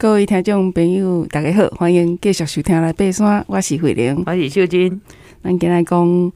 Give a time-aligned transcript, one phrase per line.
[0.00, 5.00] 各位听众朋友，大家好，欢迎继续收听《来爬山》，我是慧玲，我是秀珍。
[5.42, 6.32] 咱今来讲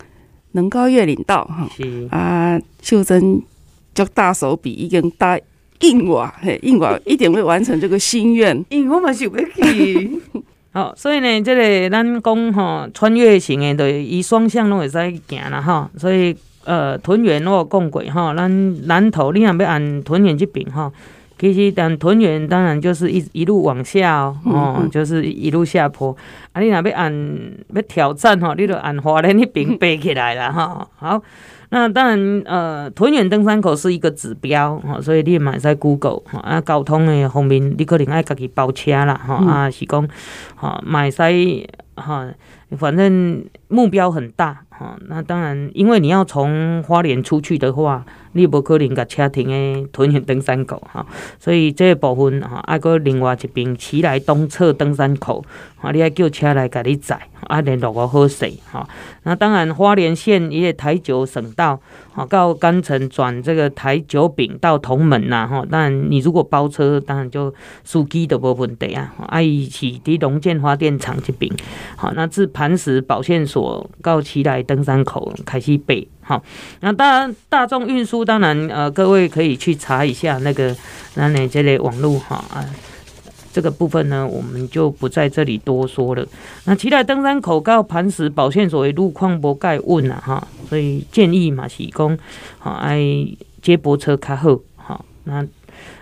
[0.50, 3.40] 能高越岭道哈，是啊，秀珍
[3.94, 5.38] 足大手笔已经答
[5.78, 8.52] 应我，嘿，应我一定会完成这个心愿。
[8.68, 10.20] 因为我嘛想要去，
[10.74, 14.98] 好，所以呢，这个咱讲吼，穿越型的，就以双向拢会使
[15.28, 15.88] 行啦吼。
[15.96, 20.90] 所以呃，屯园我讲过吼，咱南投你若要按屯园这边哈。
[21.42, 26.16] 其实，但屯园当然就是一一路往下哦，哦、嗯，就是一路下坡。
[26.52, 27.12] 啊，你若要按
[27.74, 30.86] 要挑战吼，你就按华莲那边爬起来了哈。
[30.94, 31.20] 好，
[31.70, 36.38] 那当然，呃，屯园登山口是一个指标哈，所以你嘛会使 Google 哈。
[36.38, 39.34] 啊，交通的方面，你可能爱家己包车啦哈。
[39.34, 40.08] 啊，是讲
[40.54, 42.24] 哈，嘛会使哈，
[42.78, 44.96] 反正目标很大哈。
[45.08, 48.04] 那当然，因为你要从花莲出去的话。
[48.34, 51.04] 你无可能甲车停诶屯园登山口哈，
[51.38, 55.44] 所以这部分哈，爱搁另外一边奇莱东侧登山口，
[55.82, 58.88] 啊，你爱叫车来甲你载，啊，联络我好势哈。
[59.24, 61.78] 那当然花莲县伊个台九省道，
[62.14, 65.62] 哈，到干城转这个台九丙到同门呐，哈。
[65.70, 69.12] 当然你如果包车，当然就司机都无问题啊。
[69.26, 71.52] 啊，伊是伫龙建发电厂这边，
[71.96, 75.94] 好，那自磐石保线所到奇莱登山口开始爬。
[76.24, 76.42] 好，
[76.80, 80.74] 那当然大众运输，当然呃，各位可以去查一下那个
[81.16, 82.64] 那那这类网络哈啊，
[83.52, 86.24] 这个部分呢，我们就不在这里多说了。
[86.64, 92.16] 那期待登山口到磐石保线所的路况无介稳啊哈，所以建议嘛是讲
[92.58, 93.00] 好爱
[93.60, 94.58] 接驳车较好。
[94.76, 95.44] 好，那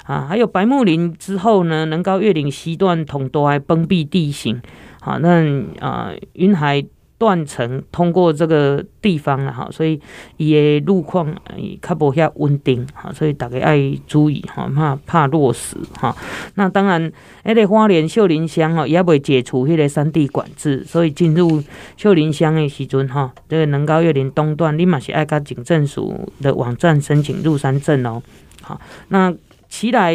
[0.05, 4.61] 啊还有白木林之后呢，能高越岭西段同都还崩壁地形。
[5.01, 5.43] 好，那
[5.81, 6.85] 啊云海。
[7.21, 10.01] 断层通过这个地方了哈，所以
[10.39, 16.17] 伊的路况也较无遐稳定哈，所以大家爱注意哈，怕怕落石哈。
[16.55, 17.13] 那当然，
[17.45, 21.63] 迄个花莲秀林乡哈也未解除迄个山地管制，所以进入
[21.99, 28.23] 秀林乡的时阵哈，这个能高越岭东段，你嘛是爱甲警政署的网站申请入山证哦。
[28.63, 29.35] 好，那
[29.69, 30.15] 起来。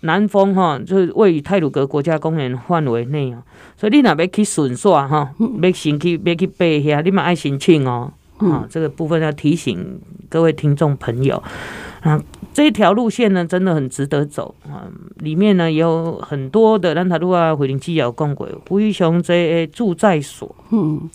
[0.00, 3.42] 南峰哈，就是位于泰鲁阁国家公园范围内哦，
[3.76, 5.30] 所以你若要去顺耍哈，
[5.62, 8.12] 要先去要去爬遐，你嘛爱申请哦。
[8.38, 10.00] 啊，这个部分要提醒
[10.30, 11.42] 各位听众朋友
[12.00, 12.18] 啊，
[12.54, 14.88] 这一条路线呢，真的很值得走啊。
[15.18, 20.56] 里面呢有很多的咱塔路啊，回林基有讲过，非常这驻在所。
[20.70, 21.10] 嗯，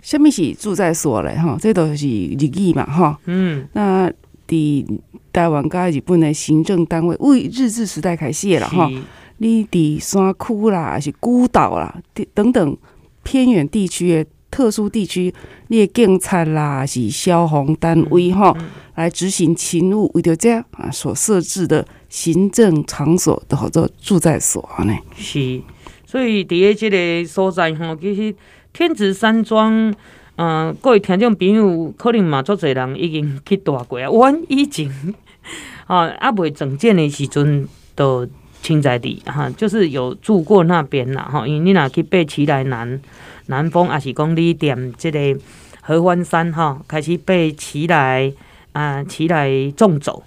[0.00, 1.34] 什么是住在所嘞？
[1.36, 3.18] 哈，这都是日语嘛，哈。
[3.26, 4.10] 嗯，那。
[4.46, 4.98] 伫
[5.32, 8.90] 台湾甲日本的行政单位，为日治时代开始了哈。
[9.38, 12.00] 你伫山区啦，还是孤岛啦，
[12.32, 12.76] 等等
[13.22, 15.34] 偏远地区的特殊地区，
[15.68, 18.56] 你的警察啦，是消防单位哈，
[18.94, 24.96] 来执行勤务，为着这啊所设置的行政场所，都叫做驻在所呢。
[25.16, 25.60] 是，
[26.06, 28.34] 所以伫诶这个所在吼，其实
[28.72, 29.92] 天子山庄。
[30.36, 34.06] 嗯、呃，各位听众朋友，可能嘛，足侪人已经去住过啊。
[34.10, 34.90] 阮以前，
[35.86, 38.26] 啊，阿未整建的时阵，都
[38.60, 41.46] 清在地哈，就是有住过那边啦哈。
[41.46, 43.00] 因为你若去爬奇来南
[43.46, 45.40] 南峰，也是讲你踮即个
[45.82, 48.32] 合欢山哈，开始爬奇来
[48.72, 50.24] 啊，奇来纵走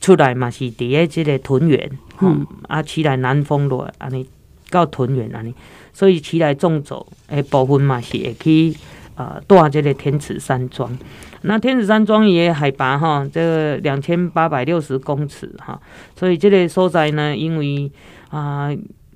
[0.00, 1.90] 出来嘛，是伫个即个屯园，
[2.22, 4.26] 嗯，啊，奇来南峰落安尼
[4.70, 5.54] 到屯园安尼，
[5.92, 8.74] 所以奇莱纵走诶部分嘛是会去。
[9.20, 10.98] 呃，大这个天池山庄，
[11.42, 15.78] 那天池山庄也海拔哈，这个两千八百六十公尺哈，
[16.16, 17.92] 所以这个所在呢，因为
[18.30, 18.70] 啊，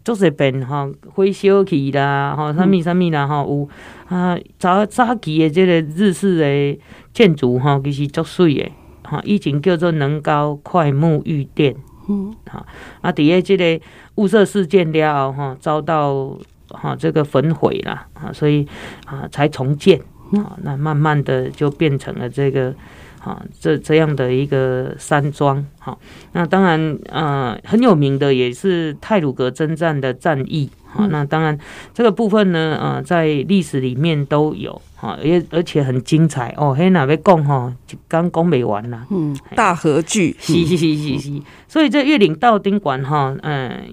[0.04, 3.66] 做些变哈，会修起啦哈，什么什么啦哈，有
[4.08, 6.78] 啊早早期的这个日式的
[7.14, 8.70] 建筑哈，其实足水的
[9.04, 11.74] 哈，以前叫做能高快木御殿，
[12.10, 12.66] 嗯，好
[13.00, 13.80] 啊，底下这个
[14.16, 16.36] 雾社事件了后哈，遭到。
[16.74, 18.66] 哈，这个焚毁了啊，所以
[19.06, 19.98] 啊才重建
[20.32, 22.74] 啊，那慢慢的就变成了这个
[23.20, 25.64] 啊这这样的一个山庄。
[25.78, 25.98] 好，
[26.32, 30.70] 那当然啊很有名的也是泰鲁格征战的战役。
[30.94, 31.58] 好，那当然
[31.92, 36.74] 这个部分呢啊在历史里面都有哈，而而且很精彩哦。
[36.74, 37.72] 嘿，哪位讲哈，
[38.08, 39.06] 刚讲没完了。
[39.10, 40.36] 嗯，大合剧。
[40.38, 41.42] 嘻嘻嘻嘻嘻。
[41.68, 43.84] 所以这月岭道丁馆哈，嗯。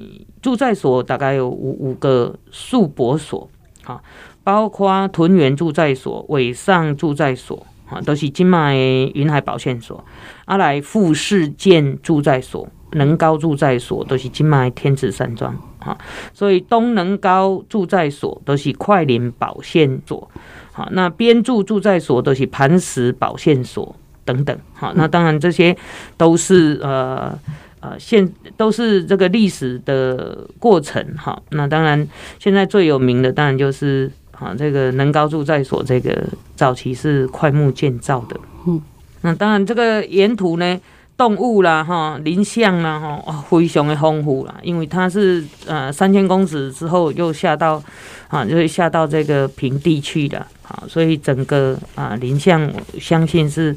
[0.41, 3.47] 住在所大概有五五个宿泊所，
[3.83, 4.01] 哈，
[4.43, 8.75] 包括屯园住在所、尾上住在所，啊，都是今麦
[9.13, 10.03] 云海保险所，
[10.45, 15.97] 阿来富士健住在所、能高住在所，都是今麦天池山庄，哈，
[16.33, 20.29] 所以东能高住在所都是快林保线所，
[20.71, 23.95] 好，那边住住在所都是磐石保线所
[24.25, 25.75] 等等，好，那当然这些
[26.17, 27.37] 都是呃。
[27.83, 31.41] 呃现都是这个历史的过程哈。
[31.49, 36.23] 那当然现在最有名的当然就是啊这个能高住宅所，这个
[36.55, 38.39] 早期是快木建造的。
[38.67, 38.79] 嗯，
[39.21, 40.79] 那当然这个沿途呢。
[41.21, 44.55] 动物啦，哈，林相啦，哈，哇，非常的丰富啦。
[44.63, 47.79] 因为它是呃三千公尺之后又下到
[48.27, 52.67] 啊，就会下到这个平地去的，啊，所以整个啊林相，
[52.99, 53.75] 相信是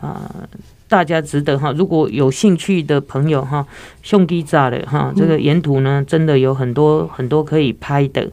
[0.00, 0.32] 啊
[0.88, 3.66] 大家值得哈，如果有兴趣的朋友哈，
[4.02, 8.26] 兄弟炸的哈，这个沿途呢真的有很多很多可以拍的。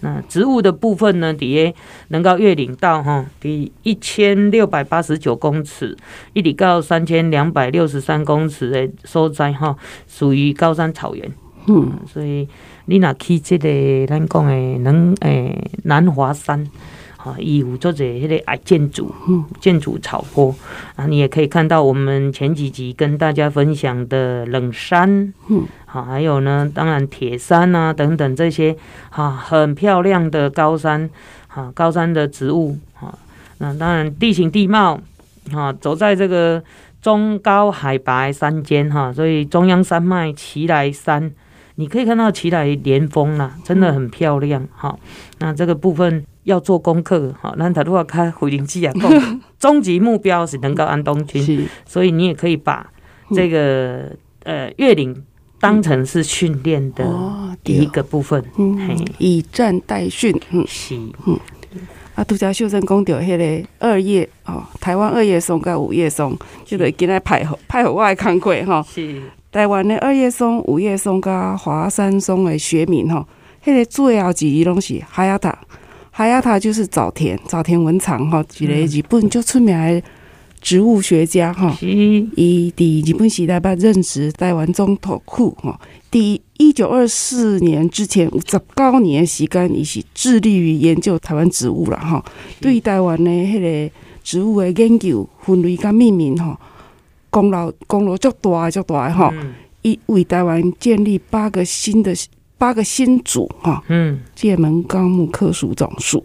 [0.00, 1.32] 那植物的部分呢？
[1.32, 1.72] 底下
[2.08, 5.96] 能够越岭到哈，第一千六百八十九公尺，
[6.32, 9.76] 一里高三千两百六十三公尺的所在哈，
[10.08, 11.30] 属于高山草原。
[11.68, 12.48] 嗯，所以
[12.86, 16.66] 你若去这个咱讲的能诶南华山。
[17.16, 19.12] 啊，伊有做者迄个矮建筑，
[19.58, 20.54] 建筑草坡
[20.94, 25.64] 啊，你也可以看到我们前几集跟大家分享的冷杉，嗯，
[25.96, 28.76] 好，还有呢，当然铁山啊等等这些，
[29.08, 31.08] 哈，很漂亮的高山，
[31.48, 33.18] 哈，高山的植物，哈，
[33.56, 35.00] 那当然地形地貌，
[35.50, 36.62] 哈，走在这个
[37.00, 41.32] 中高海拔山间，哈，所以中央山脉奇来山，
[41.76, 44.98] 你可以看到奇来连峰啦，真的很漂亮，哈，
[45.38, 46.26] 那这个部分。
[46.46, 48.94] 要做功课，哈，那他如果开回林记啊，
[49.58, 52.88] 终极目标是能够安东军，所以你也可以把
[53.34, 54.12] 这个
[54.44, 55.24] 呃越岭
[55.58, 57.04] 当成是训练的
[57.64, 60.94] 第一个部分，嗯，以战代训，嗯，是，
[61.26, 61.38] 嗯，
[62.14, 69.22] 啊，拄则秀真讲到迄个二叶哦，台湾二叶松跟五叶松，就得今仔派好派好我来看过哈，是。
[69.52, 73.26] 台湾的二叶松、五叶松跟华山松的学名哈，
[73.64, 75.58] 迄个主要之一拢是哈亚塔。
[76.10, 80.02] 哈亚塔就是早田，早田文藏哈，一个日本就出名的
[80.60, 81.76] 植物学家哈。
[81.80, 85.80] 伊伫日本时代捌任职台湾总统府哈。
[86.10, 92.24] 第一九二四年之前有十九年的时间，伊是致力于研究台湾植物了哈。
[92.60, 96.58] 对台湾的迄个植物的研究、分类甲命名哈，
[97.30, 99.32] 功劳功劳足大足大哈。
[99.82, 102.14] 伊为台湾建立八个新的。
[102.58, 106.24] 八个新组哈，嗯，界门纲目科属种属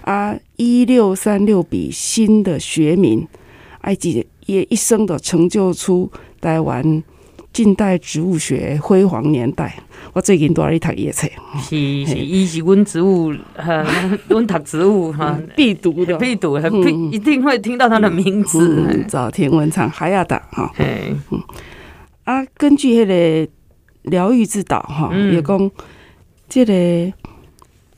[0.00, 3.28] 啊，一六三六笔新的学名，
[3.88, 6.10] 埃及也一生的成就出
[6.42, 7.02] 台湾
[7.54, 9.74] 近代植物学辉煌年代。
[10.12, 11.26] 我最近都在读野册，
[11.58, 13.84] 是是，伊是阮植物，哈，
[14.28, 19.04] 阮读植物哈必读的，必读，必一定会听到他的名字。
[19.08, 21.18] 早田文昌海亚达哈，嗯，
[22.24, 23.50] 啊，根据迄个。
[24.04, 25.70] 疗愈之岛哈，也讲
[26.48, 26.72] 这个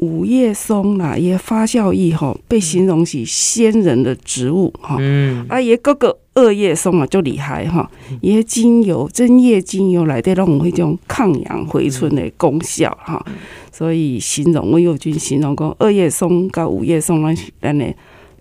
[0.01, 4.97] 五叶松啦，也发酵液哈，被形容是仙人的植物哈。
[4.99, 7.91] 嗯，啊，也个个二叶松啊，就厉害哈。
[8.23, 13.23] 也精油针叶精油来的那种那种抗氧回春的功效哈。
[13.71, 17.95] 所以形容温佑君形容讲二叶松跟五叶松那那的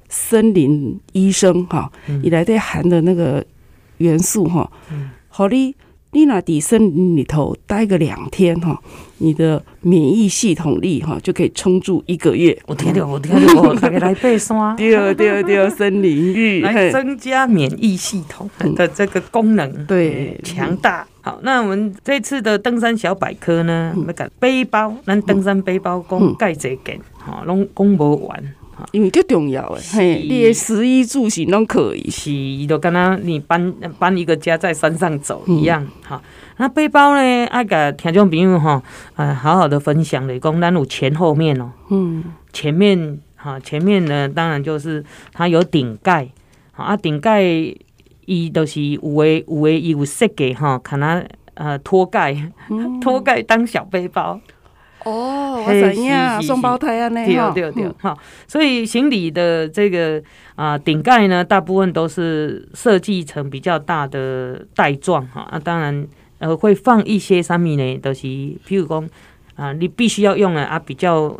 [0.08, 1.92] 森林医生哈，
[2.24, 3.46] 伊来的含的那个
[3.98, 4.72] 元素哈，
[5.28, 5.76] 好哩。
[6.12, 8.82] 你那底森林里头待个两天哈，
[9.20, 12.58] 你的免疫系统力哈就可以撑住一个月。
[12.66, 14.76] 我听到，我听到，我大家来背山。
[14.76, 21.06] 第二，第二，第二，森林浴 来增加免疫系统的这个功能，嗯、对，强大。
[21.22, 28.56] 好，那我们这次的登山小百科呢，那个背包，咱登山背包讲盖这件，哈，拢讲不完。
[28.92, 35.86] 因为最重要诶，嘿，你的食衣住行拢可以，是都跟他你搬搬一个家在山上走一样。
[36.02, 36.22] 哈、嗯，
[36.58, 37.46] 那背包呢？
[37.48, 38.82] 爱个听众朋友哈，
[39.16, 41.72] 啊，好好的分享的，讲咱有前后面哦。
[41.90, 46.30] 嗯，前面哈，前面呢，当然就是它有顶盖，
[46.76, 47.44] 啊，顶盖
[48.26, 52.36] 伊都是有诶有诶有设计哈，可能呃脱盖，
[53.02, 54.40] 脱盖当小背包。
[55.06, 60.22] 哦，我知影，双胞胎啊，那对对对，好，所以行李的这个
[60.56, 66.06] 啊顶盖呢，大部分都是设计成比较大的袋状哈，啊，当然
[66.40, 67.98] 呃会放一些什么呢？
[68.00, 69.10] 都、就是譬如讲
[69.56, 71.40] 啊，你必须要用的啊，比较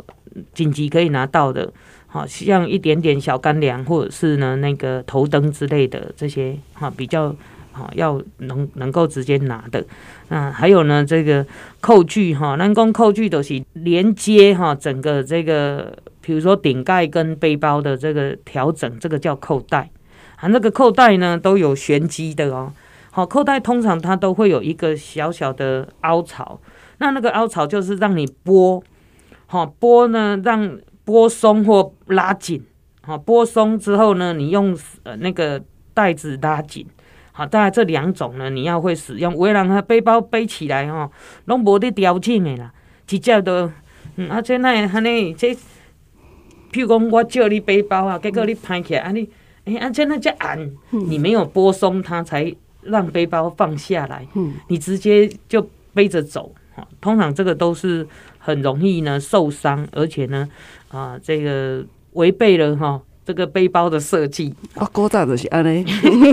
[0.54, 1.70] 紧急可以拿到的，
[2.06, 7.34] 好像一点点小干粮或者是呢那个头灯之类的这些哈，比较。
[7.80, 9.82] 好，要能能够直接拿的，
[10.28, 11.46] 啊，还有呢，这个
[11.80, 19.90] 扣具哈，人工扣具都是连接哈，整个这个，比如说顶盖跟背包的这个调整，这个叫扣带
[20.36, 22.70] 啊，那个扣带呢都有玄机的哦。
[23.10, 26.60] 好，扣带通常它都会有一个小小的凹槽，
[26.98, 28.84] 那那个凹槽就是让你拨，
[29.46, 32.62] 好拨呢，让拨松或拉紧，
[33.00, 35.62] 好拨松之后呢，你用呃那个
[35.94, 36.86] 带子拉紧。
[37.40, 39.34] 好，大概这两种呢，你要会使用。
[39.34, 41.10] 有的人他背包背起来吼，
[41.46, 42.70] 拢无得调整的啦，
[43.06, 43.72] 直接都，
[44.16, 45.54] 嗯，啊，这那安尼，这，
[46.70, 49.26] 譬如讲我借你背包啊，结果你拍起来，啊你，
[49.64, 58.06] 哎，啊这那这按，你没有拨松它，才让背包放下来，嗯，你直接就背着走，哈，通常这个都是
[58.38, 60.46] 很容易呢受伤，而且呢，
[60.90, 61.82] 啊，这个
[62.12, 63.00] 违背了哈。
[63.24, 65.84] 这个背包的设计，我古早就是安尼，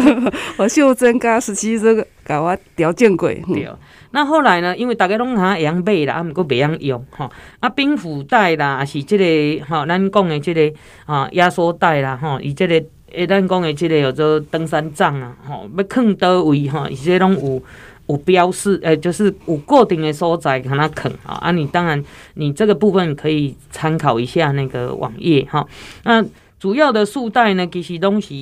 [0.58, 3.30] 我秀珍加十七这个搞我调整过。
[3.30, 3.70] 对，
[4.12, 4.76] 那后来呢？
[4.76, 7.30] 因为大家拢哈养背啦，啊，毋过袂晓用吼。
[7.60, 10.74] 啊，冰斧袋啦，是这个哈，咱讲的这个
[11.06, 17.62] 啊压缩袋啦，哈，以这个诶，咱讲的这个叫做登山杖啊，吼，要放倒位吼，伊这拢有
[18.08, 21.36] 有标示，诶，就是有固定的所在，让它放啊。
[21.42, 22.02] 啊，你当然
[22.36, 25.68] 你这个部分可以参考一下那个网页哈。
[26.04, 26.24] 那
[26.60, 28.34] 主要的束带呢，其实拢是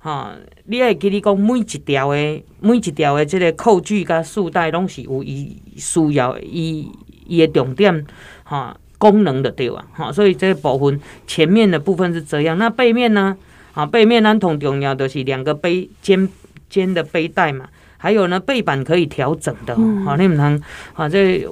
[0.00, 6.90] 哈，你爱记你讲每一条的每一条的这个扣具甲束带拢是有伊需要伊
[7.24, 8.04] 伊的重点
[8.42, 9.86] 哈功能的对吧？
[9.92, 13.36] 哈，所以这个部分前面的部分是这样，那背面呢？
[13.74, 16.28] 啊，背面咱同重要的是两个背肩
[16.68, 20.60] 肩的背带嘛，还有呢背板可以调整的，哈，你唔通
[20.94, 21.46] 啊这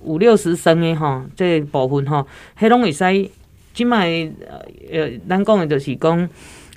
[0.00, 2.26] 五六十升的哈，这个部分哈，
[2.58, 3.30] 迄拢会使。
[3.72, 4.08] 即卖
[4.90, 6.28] 呃，咱讲的就是讲，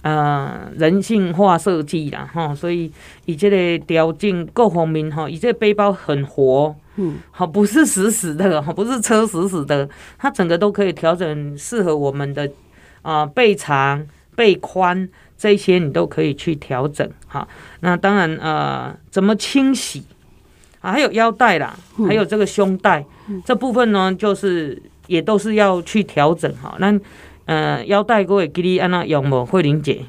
[0.04, 2.92] 呃，人性化设计啦，吼，所以
[3.26, 12.46] 以这个调整各方面，吼，以这个背包很活，嗯，好，不是死死的，好，不是车死死的，它整个都可以调整适合我们的
[13.02, 17.48] 啊、呃，背长、背宽这些你都可以去调整，哈。
[17.80, 20.04] 那当然，呃，怎么清洗
[20.82, 20.92] 啊？
[20.92, 21.76] 还有腰带啦，
[22.08, 24.80] 还有这个胸带、嗯、这部分呢，就是。
[25.08, 27.00] 也都是要去调整哈，咱
[27.46, 29.46] 呃腰带各位记得安那用无？
[29.46, 30.06] 慧玲姐？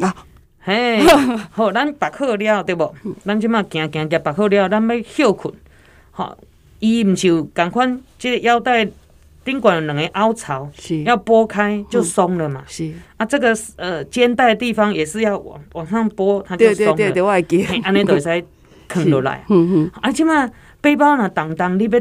[0.00, 0.14] 啊，
[0.60, 1.00] 嘿，
[1.52, 2.94] 好，咱绑好了对不？
[3.24, 5.54] 咱即马行行行绑好了，咱要休困，
[6.10, 6.36] 好，
[6.80, 8.86] 伊毋是有共款，即个腰带
[9.44, 11.02] 顶管有两个凹槽，是。
[11.04, 12.92] 要拨开就松了嘛，嗯、是。
[13.18, 18.44] 啊，这个呃肩带的地方也是要往往上拨，它就松了，对对对，我会记，安尼就会使
[18.88, 22.00] 扛落来，嗯嗯，啊，即马背包若重重，你要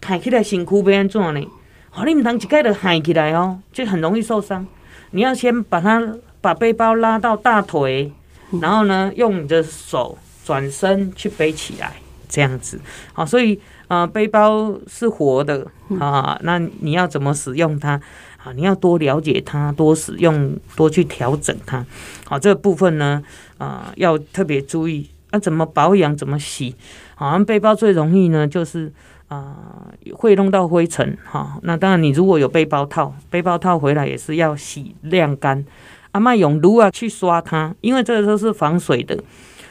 [0.00, 1.46] 抬起来身躯要安怎呢？
[1.90, 4.64] 好，你唔通一盖就喊起来哦，就很容易受伤。
[5.10, 6.00] 你要先把它
[6.40, 8.12] 把背包拉到大腿，
[8.60, 11.94] 然后呢，用你的手转身去背起来，
[12.28, 12.78] 这样子。
[13.14, 13.56] 好，所以
[13.88, 15.66] 啊、呃，背包是活的
[15.98, 18.00] 啊，那你要怎么使用它
[18.36, 18.52] 啊？
[18.54, 21.84] 你要多了解它，多使用，多去调整它。
[22.26, 23.22] 好，这个部分呢
[23.56, 25.08] 啊、呃，要特别注意。
[25.30, 26.14] 那、啊、怎么保养？
[26.16, 26.74] 怎么洗？
[27.14, 28.92] 好像背包最容易呢，就是。
[29.28, 31.58] 啊、会弄到灰尘哈。
[31.62, 35.64] 那当然，你如果有背包套，背包套回来也是要洗晾干。
[36.12, 39.22] 阿妈用炉啊去刷它，因为这个都是防水的。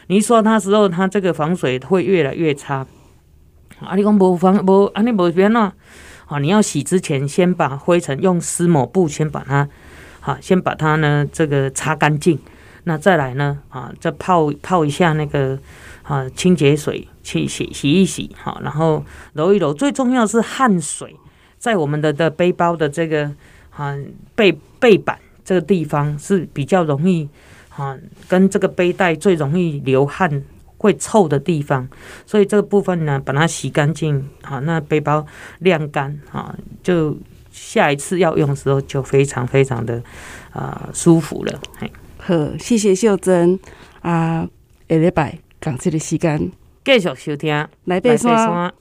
[0.08, 2.86] 你刷它时候，它这个防水会越来越差。
[3.80, 5.72] 啊，你讲无防无，啊你无边喏。
[6.28, 9.68] 啊，你要洗之前，先把灰尘用湿抹布先把它，
[10.20, 12.38] 好，先把它呢这个擦干净。
[12.84, 15.58] 那再来呢，啊，再泡泡一下那个。
[16.04, 19.04] 啊，清洁水去洗洗一洗，好，然后
[19.34, 19.74] 揉一揉。
[19.74, 21.14] 最重要是汗水，
[21.58, 23.30] 在我们的的背包的这个
[23.76, 23.94] 啊
[24.34, 27.28] 背背板这个地方是比较容易
[27.76, 27.98] 啊，
[28.30, 30.42] 跟这个背带最容易流汗
[30.78, 31.86] 会臭的地方，
[32.26, 35.26] 所以这个部分呢，把它洗干净，好，那背包
[35.60, 37.18] 晾干，啊，就
[37.52, 40.02] 下一次要用的时候就非常非常的
[40.54, 41.60] 啊舒服了。
[41.78, 43.60] 嘿，好，谢谢秀珍
[44.02, 44.48] 啊，
[44.88, 45.38] 下礼拜。
[45.60, 46.52] 讲这个时间，
[46.88, 48.74] 继续收听来爬山。